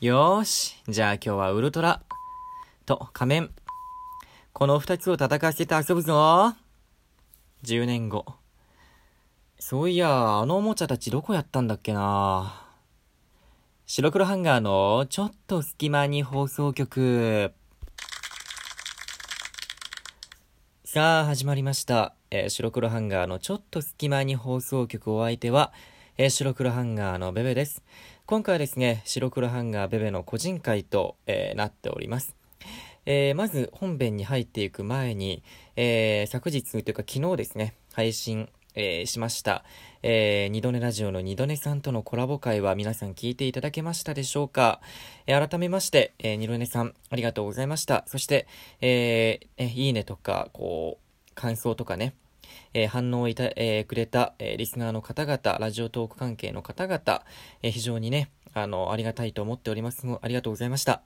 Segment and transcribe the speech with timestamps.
[0.00, 0.76] よーし。
[0.88, 2.02] じゃあ今日はウルトラ
[2.84, 3.50] と仮面。
[4.52, 6.54] この二つを戦わせて遊ぶぞ。
[7.62, 8.26] 10年後。
[9.58, 12.66] そういや、あのおもちゃたちどこやったんだっけな
[13.86, 17.52] 白黒ハンガーのちょっと隙間に放送局。
[20.84, 22.14] さあ、始まりました。
[22.30, 25.72] えー白黒ハンガーのちょっと隙間に放送局お相手は、
[26.18, 27.82] えー白黒ハンガーのベベです。
[28.26, 32.34] 今回はですね、白黒ハンガーベベの個人会と、えーなっております。
[33.04, 35.42] えーまず本編に入っていく前に、
[35.76, 39.62] えー昨日というか昨日ですね、配信、えーしました、
[40.02, 44.80] え二度寝ラジオの二度寝さんとのコラボ会は皆さん聞いていただけましたでしょうか、
[45.26, 48.04] えー改めまして、え二度寝さんありがとうございました。
[48.06, 48.46] そして、
[48.80, 52.14] えーえいいねとか、こう、感想とかね、
[52.72, 57.22] えー反応をいた、えーくれた、えリスナーの方々、ラジオトーク関係の方々、
[57.62, 60.06] え非常にね、あの、ありがたいと思っております。
[60.22, 61.02] ありがとうございました。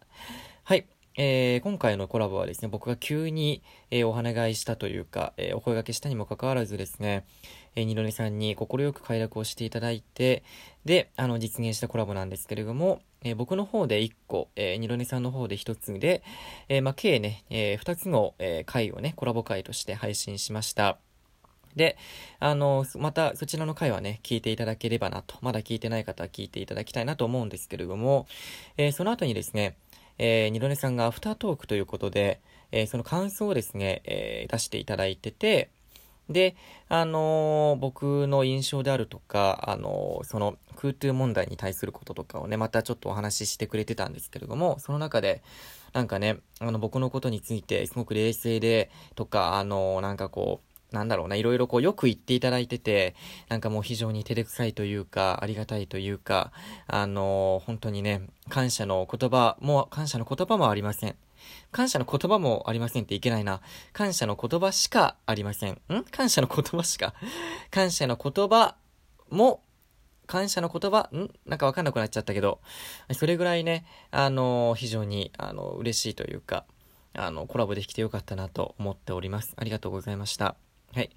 [0.65, 0.87] はい。
[1.20, 7.25] えー今回のコラボはですね、僕が急に、えーお願いしたというか、えーお声掛けしたにもかかわらずですね、
[7.75, 10.44] えー、二度寝さんに快く快諾をしていただいて、
[10.84, 16.22] で、あの、実現したコラボなんですけれども、えー僕の方で1個、えー二度寝さんの方で1つで、
[16.69, 20.98] えーまあ、計ね、え2つの、えー回をね、コラボ回として配信しました。
[21.79, 21.97] で、
[22.41, 28.27] あの、またそちらの回はね、聞いていただければなと、まだ聞いてない方は聞いていただきたいなと思うんですけれども、
[28.77, 29.77] えーその後にですね、
[30.19, 32.41] えー、二度寝さんがアフタートークということで、
[32.73, 35.71] えーその感想をですね、えー出していただいてて、
[36.29, 36.56] で、
[36.89, 45.43] あのー僕の印象であるとか、あのーその空中問題に対することとかをね、またちょっとお話ししてくれてたんですけれども、その中で、
[45.93, 53.14] なんかね、あの、僕のことについてすごく冷静で、とか、あのーなんかこう、なんだろうな、いろいろこうよく言っていただいてて、
[53.48, 56.53] なんかもう非常に照れくさいというか、ありがたいというか、
[56.86, 61.16] あのー本当にね、感謝の言葉も、感謝の言葉もありません。
[61.70, 63.61] 感謝の言葉もありませんっていけないな。
[63.92, 65.72] 感謝の言葉しかありません。
[65.72, 66.05] ん？
[66.11, 67.15] 感謝の言葉しか。
[67.70, 68.76] 感謝の言葉
[69.31, 69.62] も、
[70.26, 71.31] 感謝の言葉、ん？
[71.47, 72.60] なんかわかんなくなっちゃったけど、
[73.12, 76.65] それぐらいね、あの非常に、あの嬉しいというか、
[77.15, 79.55] あの、コラボできてよかったなと思っております。
[79.56, 80.56] ありがとうございました。
[80.94, 81.10] はい。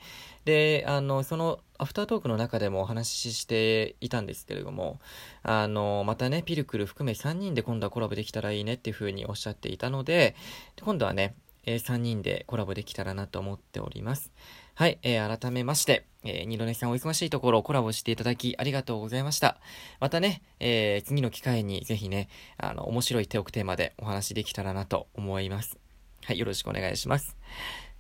[0.46, 5.00] で、あの、その、アフタートークの中でもお話ししていたんですけれども、
[5.44, 10.36] あの、またね、ピルクル含め3人で今度はコラボできたらいいねっていう風におっしゃっていたので、
[10.82, 14.32] 今度はね、え3人でコラボできたらなと思っております。
[14.74, 19.58] はい、えー改めまして、えー、二度寝さんお忙しいところコラボしていただきありがとうございました。
[20.00, 25.78] またね、えー次の機会にぜひね、あの、面白い手をテーマでお話できたらなと思います。
[26.26, 27.38] はい、よろしくお願いします。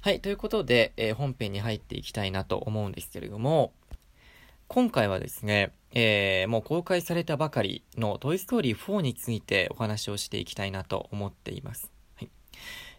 [0.03, 3.71] はい、ということで、えー本編に入っていきたいなと思うんですけれども、
[4.67, 11.91] 今回はですね、えーもう公開されたばかりのトイストーリー4についてお話をしていきたいなと思っています。
[12.15, 12.31] はい。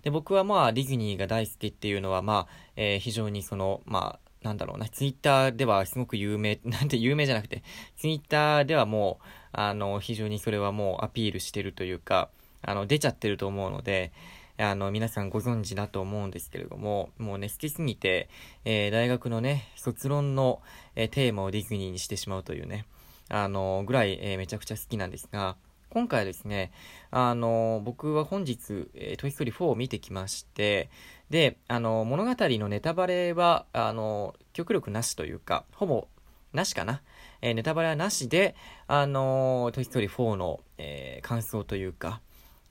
[0.05, 7.65] で、僕はまあ、ディズニーが大好きっていうのはまあ、えー非常にその、まあ、なんだろうな、ツイッターではすごく有名、 なんて有名じゃなくて、
[7.97, 12.31] ツイッターではもう、あの、非常にそれはもうアピールしてるというか、
[12.61, 14.13] あの、出ちゃってると思うので、
[14.59, 18.29] あの、皆さんご存知だと思うんですけれども、もうね、好きすぎて、
[18.65, 20.61] えー大学のね、卒論の、
[20.95, 22.85] えーテーマをディズニーにしてしまうというね、
[23.29, 25.57] あの、ぐらい、えーめちゃくちゃ好きなんですが、
[25.91, 26.71] 今回はですね、
[27.11, 30.91] あの、僕は本日、えートイストーリー4を見てきまして、
[31.31, 36.09] で、あの、物語のネタバレは、あの、極力なしというか、ほぼ
[36.53, 37.01] なしかな。
[37.41, 38.55] えーネタバレはなしで、
[38.87, 42.21] あの、トイストーリー4の、えー感想というか、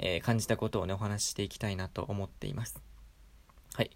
[0.02, 2.82] えー感じたことをね、お話ししていきたいなと思っています。
[3.76, 3.92] はい。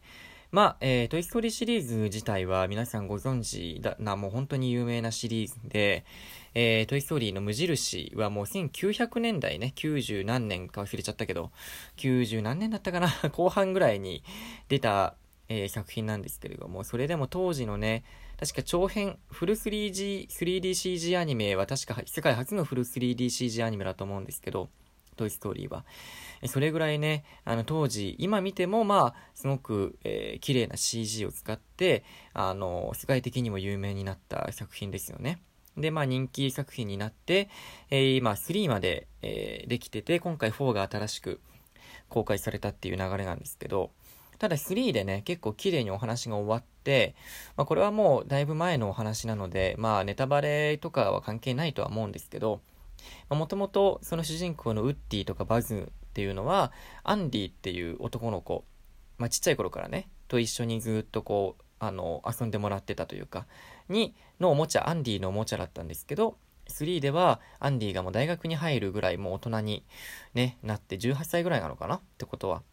[0.52, 6.06] まあ、えー、トイ・ストーリーシリーズ自体は皆さんご存知だな、もう本当に有名なシリーズで、
[6.54, 11.52] えー、トイ・ストーリーの無印はもう1900年代ね、90何年か忘れちゃったけど、
[11.98, 14.24] 90何年だったかな 後半ぐらいに
[14.70, 15.16] 出た、
[15.50, 18.06] えー作品なんですけれども、それでも当時のね、
[18.40, 24.70] 確か長編、フル 3G、3DCG アニメは確か世界初のフル 3DCG アニメだと思うんですけど、
[25.16, 25.86] トイ・ストーリーは。
[26.48, 32.04] それぐらいね、あの当時、今見てもまあ、すごく、えー綺麗な CG を使って、
[32.34, 35.40] あの、世界的にも有名になった作品ですよね。
[35.78, 37.50] で、まあ人気作品になって、
[37.90, 41.42] えー今3まで、えーできてて、今回4が新しく
[42.10, 43.92] 公開されたっていう流れなんですけど、
[44.38, 47.16] ただ3でね、結構綺麗にお話が終わって、
[47.56, 52.62] まあこれはもうだいぶ前のお話なので、まあネタバレとかは関係ないとは思うんですけど、
[53.30, 56.72] もともとその主人公のウッディとかバズっていうのは、
[57.04, 58.64] アンディっていう男の子、
[59.18, 63.48] まあちっちゃい頃からね、と一緒にずっとこう、あの、遊んでもらってたというか、
[63.90, 66.38] に、のおもちゃ、アンディのおもちゃだったんですけど、
[66.70, 69.86] 3では、アンディがもう大学に入るぐらいもう大人に、
[70.34, 71.96] ね、なって18歳ぐらいなのかな？
[71.96, 72.64] ってことは。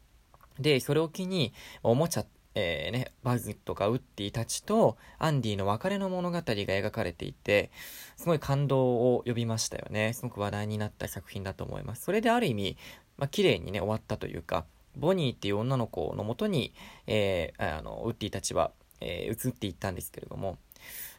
[0.59, 1.53] で、それを機に、
[1.83, 7.71] おもちゃ、えー、ね、バズとかウッディたちとアンディの別れの物語が描かれていて、
[8.17, 10.13] すごい感動を呼びましたよね。
[10.13, 12.03] すごく話題になった作品だと思います。
[12.03, 12.77] それである意味、
[13.17, 14.67] まあ、綺麗にね、終わったというか、
[14.97, 16.75] ボニーっていう女の子のもとに、
[17.07, 20.59] えー、あの、ウッディたちは、えー、移っていったんですけれども、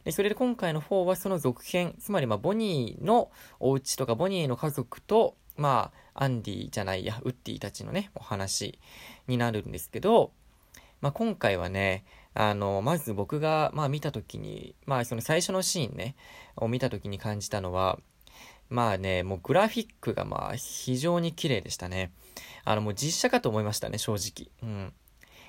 [0.04, 8.78] でそれで今回の方はその続編、つまりまあボニーのお家とかボニーの家族と、まあ、アンディじゃないや、ウッディたちのね、お話
[9.26, 10.32] になるんですけど、
[11.04, 12.02] まあ、今回はね、
[12.32, 16.16] あの、まず僕が、まあ、見たときに、まあ、その最初のシーンね、
[16.56, 17.98] を見たときに感じたのは、
[18.70, 22.10] まあね、もうグラフィックがまあ非常に綺麗でしたね。
[22.64, 24.50] あのもう実写かと思いましたね、正直。
[24.62, 24.94] うん。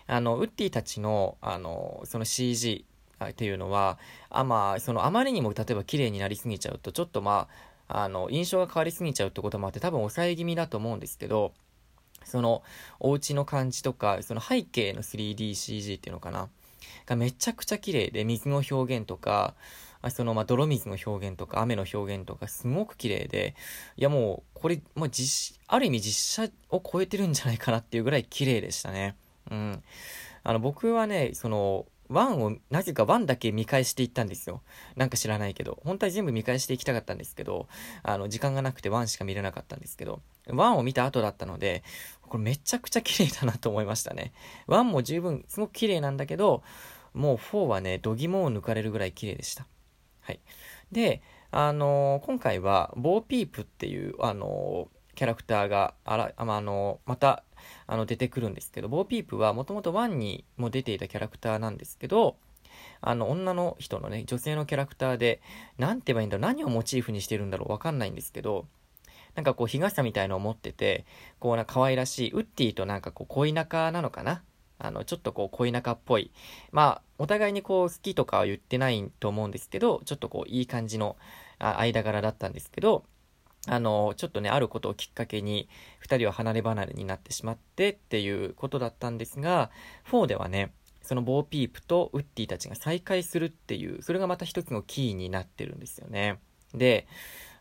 [0.07, 2.83] あの、ウッディたちの、あの、その CG
[3.23, 3.97] っていうのは、
[4.29, 7.47] あ、まあ、そのあまりにも例えば綺麗になりすぎちゃうと、ちょっとま
[7.87, 11.53] あ、あの、印象が変わりすぎちゃうってこともあって、多分抑え気味だと思うんですけど、
[12.25, 12.63] その、
[12.99, 16.49] お家の感じとか、その背景の 3DCG っていうのかな、
[17.05, 19.55] がめちゃくちゃ綺麗で、水の表現とか、
[20.09, 23.55] その、まあ、泥水の表現とか、雨の表現とか、すごく綺麗で、
[23.97, 29.15] いやもう、これ、まあ、実、ある意味実写を超えてるんじゃないかなっていうぐらい綺麗でしたね。
[29.49, 29.83] うん。
[30.43, 34.61] あの、僕はね、その、 one を、なぜか one だけ見返していったんですよ。
[34.95, 35.79] なんか知らないけど。
[35.83, 37.67] 本当は全部見返していきたかったんですけど、
[38.03, 41.83] あの、時間がなくて one しか見れなかったんですけど、 one を見た後だったので、
[42.21, 44.33] これめちゃくちゃ綺麗だなと思いましたね。
[44.67, 46.63] one も十分、すごく綺麗なんだけど、
[47.13, 49.65] もう4はね、度肝を抜かれるぐらい綺麗でした。
[50.21, 50.39] はい。
[50.91, 51.21] で、
[51.51, 57.43] あのー、今回は、ボーピープっていう、あのー、キャラクターがあら、あのー、また、
[57.87, 62.37] あの、出てくるんですけど、ボーピープはもともと1にも出ていたキャラクターなんですけど、
[63.01, 65.41] あの、女の人のね、女性のキャラクターで、
[65.77, 68.65] なんて言えばいいんだろう、何をモチーフにしてるんだろう、わかんないんですけど、
[69.35, 71.05] なんかこう、日傘みたいのを持ってて、
[71.39, 74.41] こうな、可愛らしい、ウッディとなんかこう、恋仲なのかな？
[74.77, 76.31] あの、ちょっとこう、恋仲っぽい。
[76.71, 81.17] まあ、お互いにこう、好きとかは言ってないと思うんですけど、ちょっとこう、いい感じの、
[81.59, 83.05] あ間柄だったんですけど、
[83.67, 85.67] あの、ちょっとね、あることをきっかけに、
[85.99, 89.71] 二人は離れ離れになってしまってっていうことだったんですが、
[90.11, 90.71] 4ではね、
[91.01, 96.39] そのボーピープとウッディたちが再会するっていう、それがまた一つのキーになってるんですよね。
[96.73, 97.07] で、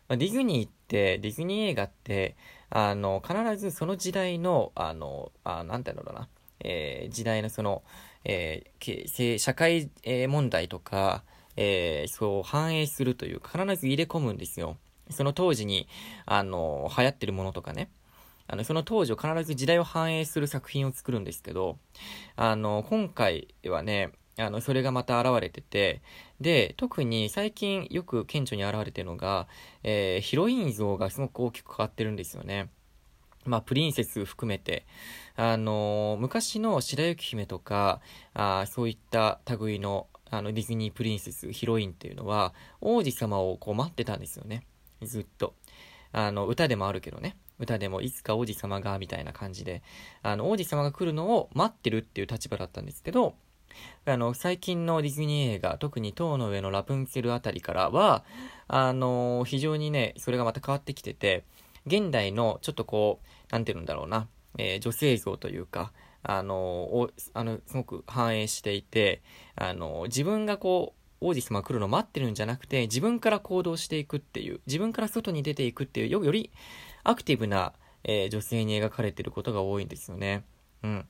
[0.09, 2.35] ディズニーって、ディズニー映画って、
[2.69, 6.29] あの、必ずその時代の、あの、あなんて言うんだろうな、
[6.59, 7.83] えー、時代のその、
[8.23, 9.89] えー、社会、
[10.27, 11.23] 問題とか、
[11.57, 14.77] えー、そう反映するというか、必ず入れ込むんですよ。
[15.09, 15.87] その当時に、
[16.25, 17.89] あの、流行ってるものとかね。
[18.47, 21.77] あの、その当時を必ず時代を反映する作品を作るんですけど、
[22.35, 26.01] あの、今回はね、あの、それがまた現れてて、
[26.41, 29.47] で、特に最近よく顕著に現れてるのが、
[29.83, 32.69] えー、ヒロイン像がすごく大きく変わってるんですよね。
[33.45, 34.85] まあ、プリンセス含めて、
[35.35, 38.01] あのー、昔の白雪姫とか、
[38.33, 44.65] あそういった類の、あの、ディズニープリンセス、ヒロインっていうのは、王子様をこう待ってたんですよね。
[45.01, 45.55] ずっと。
[46.11, 47.37] あの、歌でもあるけどね。
[47.59, 49.81] 歌でも、いつか王子様が、みたいな感じで、
[50.21, 53.35] あの、王子様が来るのを待ってるっていう立場だったんですけど、
[54.05, 58.23] あの、最近のディズニー映画、特に塔の上のラプンツェルあたりからは、
[58.67, 61.43] あの、非常にね、それがまた変わってきてて、
[61.85, 64.27] 現代のちょっとこう、なんて言うんだろうな、
[64.57, 65.91] えー、女性像というか、
[66.23, 69.21] あの、おあの、すごく反映していて、
[69.55, 76.51] あの、自分がこう、王子様が来るのを待ってるんじゃなくて、自分から行動していくっていう、自分から外に出ていくっていう、より
[77.03, 80.43] アクティブな、えー、女性に描かれてることが多いんですよね。
[80.83, 81.05] うん。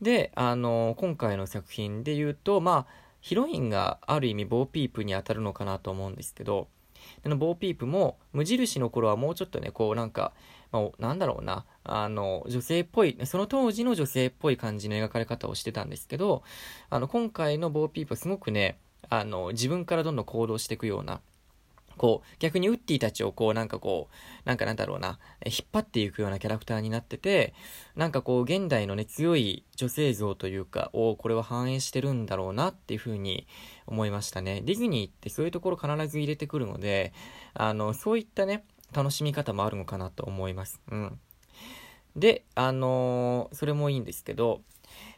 [0.00, 6.68] で、あの今回の作品で言うと、まあ、ヒロインがある意味ボーピープに当たるのかなと思うんですけど、
[7.24, 10.32] あのボーピープも無印の頃はもうちょっとね、こうなんか、
[10.70, 16.42] まあ、なんだろうな、あの、女性っぽい、その当時の女性っぽい感じの描かれ方をしてたんですけど、
[16.90, 21.20] あの、今回のボーピープはすごくね、あの、自分からどんどん行動していくような、
[21.96, 24.14] こう、逆にウッディたちをこう、なんかこう、
[24.48, 27.54] なんかなんだろうな、引っ張っていくようなキャラクターになってて、
[27.96, 33.46] なんかこう、現代のね、強い女性像というか、を、これは反映してるんだろうなっていうふうに
[33.86, 34.62] 思いましたね。
[34.62, 37.12] ディズニーってそういうところ必ず入れてくるので、
[37.54, 40.80] あの、そういったね、楽しみ方もあるのかなと思います。
[40.90, 41.18] うん。
[42.16, 44.62] で、あのー、それもいいんですけど、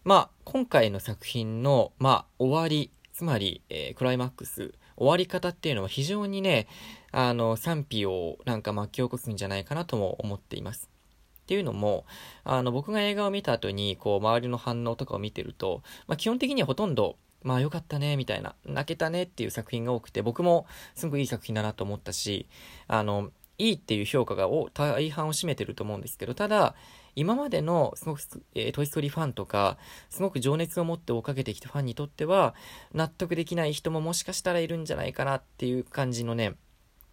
[0.04, 6.68] まあ、今回の作品の、まあ、終わり、つまり、えー、クライマックス、終わり方っていうのは非常にね、
[7.12, 10.88] あの、賛否をなんか巻き起こすんじゃないかなとも思っています。
[11.42, 12.06] っていうのも、
[12.44, 22.48] あの、僕が映画を見た後に、こう、周りの反応とかを見てると、まあ、基本的にはほとんど、まあよかったね、みたいな、泣けたねっていう作品が多くて、僕もすごくいい作品だなと思ったし、
[22.86, 26.74] あの、いいっていう評価が大半を占めてると思うんですけど、ただ、
[27.16, 28.20] 今までのすごく、
[28.54, 32.54] えー、トイストーリーファンとか、すごく情熱を持って追っかけてきたファンにとっては、
[32.92, 36.54] 納得できない人ももしかしたらいるんじゃないかなっていう感じのね、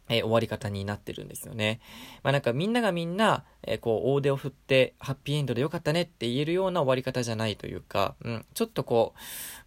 [0.10, 1.80] えー、終わり方になってるんですよね。
[2.24, 9.14] まあなんかみんながみんな、えー、こう大手を振ってハッピーエンドでよかったねって言えるような終わり方じゃないというか、うん、ちょっとこ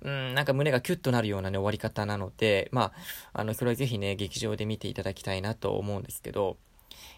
[0.03, 2.93] う、うん、なんか胸がキュッとなるようなね終わり方なので、まあ、
[3.41, 6.57] あの、それはぜひね、劇場で見ていただきたいなと思うんですけど、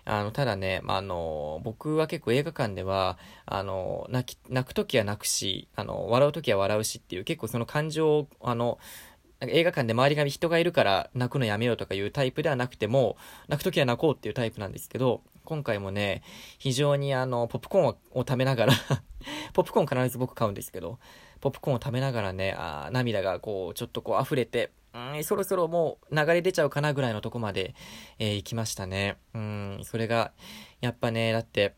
[0.04, 8.78] あの、ただね、まあ、あの、僕は結構映画館では、あの、泣き、泣くときは泣くし、あの、笑うときは笑うしっていう、結構その感情を、あの、
[9.40, 13.16] 映画館で周りが人がいるから泣くのやめようとかいうタイプではなくても、
[13.48, 16.22] 泣くときは泣こうっていうタイプなんですけど、今回もね、
[16.58, 18.72] 非常にあの、ポップコーンを食べながら
[19.52, 20.98] ポップコーン必ず僕買うんですけど、
[21.40, 27.74] ポップコーンを食べながらね、あ涙がこう、ちょっとこう溢れて、うん、そろそろもう流れ出ちゃうかなぐらいのとこまで、
[28.18, 29.16] えー、行きましたね。
[29.34, 30.32] うん、それが、
[30.80, 31.74] やっぱね、だって、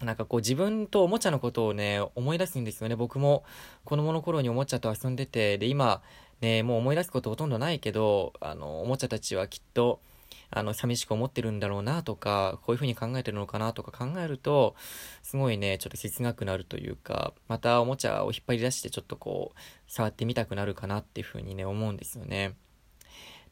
[0.00, 2.96] なんかこう自分とおもちゃのことをね、思い出すんですよね。
[2.96, 3.44] 僕も
[3.84, 6.02] 子供の頃におもちゃと遊んでて、で、今、
[6.40, 10.00] ね、もう思い出すことほとんどないけど、あの、おもちゃたちはきっと、
[10.50, 14.74] あの、寂しく思ってるんだろうなとか、こういう風に考えてるのかなとか考えると、
[15.22, 22.54] すごいね、ちょっと切なくなるというか、またおもちゃを引っ張り出してちょっとこう、触ってみたくなるかなっていう風にね、思うんですよね。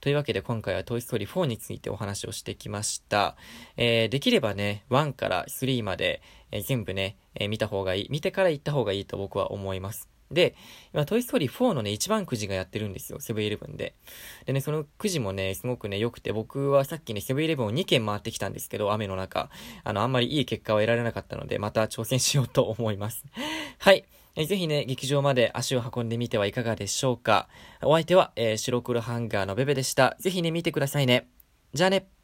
[0.00, 3.36] というわけで今回はトイストーリー4についてお話をしてきました。
[3.76, 10.08] えー、できればね、1から3まで、えー、全部ね、えー、見た方がいい、見てから行った方がいいと僕は思います。
[10.30, 10.54] で、
[10.92, 13.94] 今、トイストーリー4のね、一番くじがやってるんですよ、セブンイレブンで。
[14.46, 19.50] でね、そのくじもね、すごくね、良くて、僕はさっきね、セブンイレブンを2軒回ってきたんですけど、雨の中、
[19.84, 23.24] あの、あんまりいい結果を得られなかったので、また挑戦しようと思います。
[23.78, 24.04] はい。
[24.36, 27.48] えぜひね、劇場まで足を運んでみてはいかがでしょうか。
[27.82, 30.16] お相手は、えー、白黒ハンガーのベベでした。
[30.20, 31.28] ぜひね、見てくださいね。
[31.74, 32.17] じゃあね。